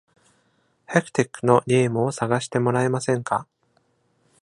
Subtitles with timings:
[0.87, 3.45] Hectic のゲームを探してもらえませんか？